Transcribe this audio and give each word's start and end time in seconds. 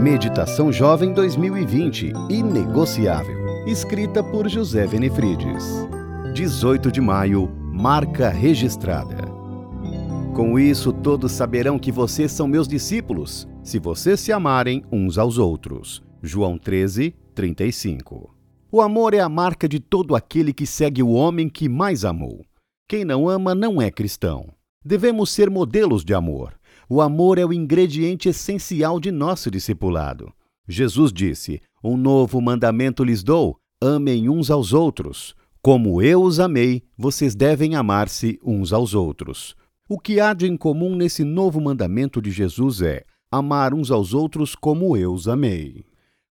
Meditação 0.00 0.72
Jovem 0.72 1.12
2020 1.12 2.14
Inegociável. 2.30 3.66
Escrita 3.66 4.24
por 4.24 4.48
José 4.48 4.86
Venefrides. 4.86 5.62
18 6.32 6.90
de 6.90 7.02
maio 7.02 7.50
Marca 7.70 8.30
registrada. 8.30 9.28
Com 10.34 10.58
isso, 10.58 10.90
todos 10.90 11.32
saberão 11.32 11.78
que 11.78 11.92
vocês 11.92 12.32
são 12.32 12.48
meus 12.48 12.66
discípulos, 12.66 13.46
se 13.62 13.78
vocês 13.78 14.20
se 14.20 14.32
amarem 14.32 14.82
uns 14.90 15.18
aos 15.18 15.36
outros. 15.36 16.02
João 16.22 16.56
13, 16.56 17.14
35. 17.34 18.34
O 18.72 18.80
amor 18.80 19.12
é 19.12 19.20
a 19.20 19.28
marca 19.28 19.68
de 19.68 19.78
todo 19.78 20.16
aquele 20.16 20.54
que 20.54 20.64
segue 20.64 21.02
o 21.02 21.10
homem 21.10 21.46
que 21.46 21.68
mais 21.68 22.06
amou. 22.06 22.42
Quem 22.88 23.04
não 23.04 23.28
ama 23.28 23.54
não 23.54 23.82
é 23.82 23.90
cristão. 23.90 24.46
Devemos 24.82 25.30
ser 25.30 25.50
modelos 25.50 26.02
de 26.02 26.14
amor. 26.14 26.58
O 26.92 27.00
amor 27.00 27.38
é 27.38 27.46
o 27.46 27.52
ingrediente 27.52 28.28
essencial 28.28 28.98
de 28.98 29.12
nosso 29.12 29.48
discipulado. 29.48 30.32
Jesus 30.66 31.12
disse: 31.12 31.60
Um 31.84 31.96
novo 31.96 32.40
mandamento 32.40 33.04
lhes 33.04 33.22
dou: 33.22 33.56
amem 33.80 34.28
uns 34.28 34.50
aos 34.50 34.72
outros. 34.72 35.32
Como 35.62 36.02
eu 36.02 36.20
os 36.20 36.40
amei, 36.40 36.82
vocês 36.98 37.36
devem 37.36 37.76
amar-se 37.76 38.40
uns 38.44 38.72
aos 38.72 38.92
outros. 38.92 39.54
O 39.88 40.00
que 40.00 40.18
há 40.18 40.34
de 40.34 40.48
em 40.48 40.56
comum 40.56 40.96
nesse 40.96 41.22
novo 41.22 41.60
mandamento 41.60 42.20
de 42.20 42.32
Jesus 42.32 42.82
é 42.82 43.04
amar 43.30 43.72
uns 43.72 43.92
aos 43.92 44.12
outros 44.12 44.56
como 44.56 44.96
eu 44.96 45.12
os 45.12 45.28
amei. 45.28 45.84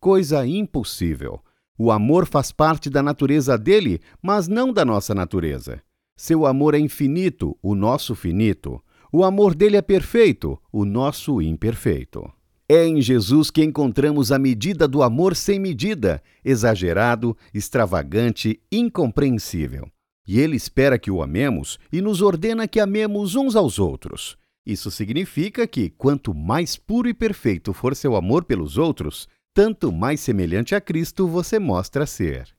Coisa 0.00 0.46
impossível. 0.46 1.38
O 1.78 1.90
amor 1.90 2.24
faz 2.24 2.50
parte 2.50 2.88
da 2.88 3.02
natureza 3.02 3.58
dele, 3.58 4.00
mas 4.22 4.48
não 4.48 4.72
da 4.72 4.86
nossa 4.86 5.14
natureza. 5.14 5.82
Seu 6.16 6.46
amor 6.46 6.74
é 6.74 6.78
infinito, 6.78 7.54
o 7.62 7.74
nosso 7.74 8.14
finito. 8.14 8.82
O 9.12 9.24
amor 9.24 9.54
dele 9.54 9.76
é 9.76 9.82
perfeito, 9.82 10.58
o 10.72 10.84
nosso 10.84 11.40
imperfeito. 11.40 12.30
É 12.68 12.84
em 12.84 13.00
Jesus 13.00 13.50
que 13.50 13.62
encontramos 13.62 14.32
a 14.32 14.38
medida 14.38 14.88
do 14.88 15.02
amor 15.02 15.36
sem 15.36 15.60
medida, 15.60 16.20
exagerado, 16.44 17.36
extravagante, 17.54 18.60
incompreensível. 18.72 19.88
E 20.26 20.40
ele 20.40 20.56
espera 20.56 20.98
que 20.98 21.10
o 21.10 21.22
amemos 21.22 21.78
e 21.92 22.00
nos 22.00 22.20
ordena 22.20 22.66
que 22.66 22.80
amemos 22.80 23.36
uns 23.36 23.54
aos 23.54 23.78
outros. 23.78 24.36
Isso 24.66 24.90
significa 24.90 25.64
que, 25.64 25.90
quanto 25.90 26.34
mais 26.34 26.76
puro 26.76 27.08
e 27.08 27.14
perfeito 27.14 27.72
for 27.72 27.94
seu 27.94 28.16
amor 28.16 28.44
pelos 28.44 28.76
outros, 28.76 29.28
tanto 29.54 29.92
mais 29.92 30.18
semelhante 30.18 30.74
a 30.74 30.80
Cristo 30.80 31.28
você 31.28 31.60
mostra 31.60 32.04
ser. 32.04 32.55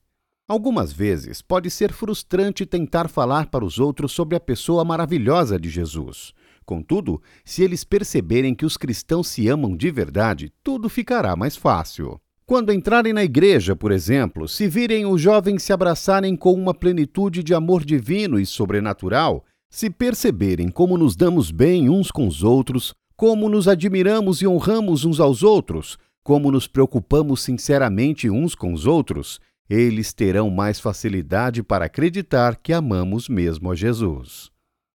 Algumas 0.50 0.94
vezes 0.94 1.42
pode 1.42 1.70
ser 1.70 1.92
frustrante 1.92 2.66
tentar 2.66 3.10
falar 3.10 3.48
para 3.48 3.66
os 3.66 3.80
outros 3.80 4.14
sobre 4.14 4.34
a 4.34 4.40
pessoa 4.40 4.86
maravilhosa 4.86 5.60
de 5.60 5.70
Jesus. 5.70 6.32
Contudo, 6.66 7.22
se 7.44 7.64
eles 7.64 7.84
perceberem 7.84 8.56
que 8.56 8.66
os 8.66 8.78
cristãos 8.78 9.28
se 9.28 9.50
amam 9.50 9.76
de 9.76 9.92
verdade, 9.92 10.54
tudo 10.64 10.88
ficará 10.88 11.36
mais 11.36 11.58
fácil. 11.58 12.18
Quando 12.46 12.72
entrarem 12.72 13.12
na 13.12 13.26
igreja, 13.26 13.76
por 13.76 13.92
exemplo, 13.92 14.48
se 14.48 14.70
virem 14.70 15.06
os 15.06 15.20
jovens 15.20 15.64
se 15.64 15.74
abraçarem 15.74 16.34
com 16.34 16.54
uma 16.54 16.74
plenitude 16.74 17.44
de 17.44 17.54
amor 17.54 17.84
divino 17.84 18.40
e 18.40 18.46
sobrenatural, 18.46 19.44
se 19.70 19.90
perceberem 19.90 20.70
como 20.70 20.98
nos 20.98 21.14
damos 21.14 21.52
bem 21.52 21.90
uns 21.90 22.10
com 22.10 22.26
os 22.26 22.42
outros, 22.42 22.94
como 23.18 23.50
nos 23.50 23.68
admiramos 23.68 24.42
e 24.42 24.48
honramos 24.48 25.04
uns 25.04 25.20
aos 25.20 25.44
outros, 25.44 25.98
como 26.24 26.50
nos 26.50 26.68
preocupamos 26.68 27.42
sinceramente 27.42 28.30
uns 28.30 28.56
com 28.56 28.72
os 28.72 28.86
outros, 28.86 29.42
eles 29.70 30.14
terão 30.14 30.50
mais 30.50 30.80
facilidade 30.80 31.62
para 31.62 31.86
acreditar 31.86 32.56
que 32.56 32.72
amamos 32.72 33.28
mesmo 33.28 33.72
a 33.72 33.76
Jesus. 33.76 34.50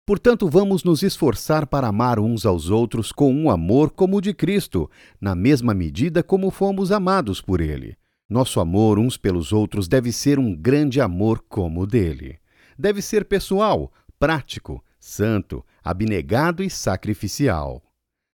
Portanto, 0.05 0.49
vamos 0.49 0.83
nos 0.83 1.03
esforçar 1.03 1.67
para 1.67 1.89
amar 1.89 2.19
uns 2.19 2.45
aos 2.45 2.71
outros 2.71 3.13
com 3.13 3.33
um 3.33 3.49
amor 3.49 3.91
como 3.91 4.17
o 4.17 4.21
de 4.21 4.35
Cristo, 4.35 4.91
na 5.21 5.35
mesma 5.35 5.73
medida 5.73 6.23
como 6.23 6.51
fomos 6.51 6.91
amados 6.91 7.41
por 7.41 7.61
Ele. 7.61 7.97
Nosso 8.29 8.61
amor 8.61 8.99
uns 8.99 9.17
pelos 9.17 9.53
outros 9.53 9.87
deve 9.87 10.11
ser 10.11 10.39
um 10.39 10.57
grande 10.57 11.01
amor 11.01 11.45
como 11.49 11.83
o 11.83 11.87
dele. 11.87 12.39
Deve 12.79 13.03
ser 13.03 13.27
pessoal, 13.27 13.93
prático, 14.19 14.83
santo, 14.99 15.65
abnegado 15.85 16.63
e 16.63 16.71
sacrificial. 16.71 17.83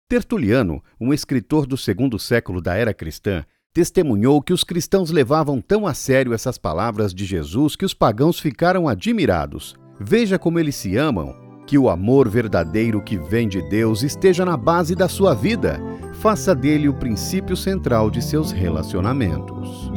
Tertuliano, 0.09 0.85
um 1.01 1.13
escritor 1.13 1.67
do 1.67 1.77
segundo 1.77 2.19
século 2.19 2.61
da 2.61 2.77
era 2.77 2.93
cristã, 2.93 3.45
testemunhou 3.77 4.41
que 4.41 4.55
os 4.55 4.65
cristãos 4.65 5.11
levavam 5.11 5.61
tão 5.61 5.87
a 5.87 5.93
sério 5.93 6.33
essas 6.33 6.57
palavras 6.57 7.13
de 7.13 7.27
Jesus 7.27 7.77
que 7.77 7.85
os 7.85 7.93
pagãos 7.93 8.41
ficaram 8.41 8.89
admirados. 8.89 9.77
Veja 10.01 10.39
como 10.39 10.59
eles 10.59 10.75
se 10.75 10.97
amam 10.97 11.37
que 11.67 11.77
o 11.77 11.91
amor 11.91 12.27
verdadeiro 12.27 13.03
que 13.03 13.19
vem 13.19 13.47
de 13.47 13.61
Deus 13.69 14.03
esteja 14.03 14.47
na 14.47 14.57
base 14.57 14.95
da 14.95 15.11
sua 15.11 15.35
vida. 15.35 15.79
Faça 16.15 16.55
dele 16.55 16.89
o 16.89 16.95
princípio 16.95 17.55
central 17.55 18.11
de 18.11 18.23
seus 18.23 18.51
relacionamentos. 18.51 19.91